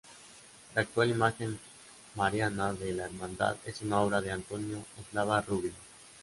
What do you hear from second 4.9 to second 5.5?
Eslava